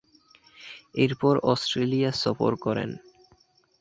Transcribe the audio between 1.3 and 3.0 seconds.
Australia সফর করেন।